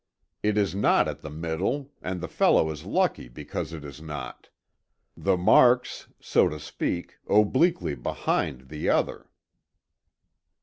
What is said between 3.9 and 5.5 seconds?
not. The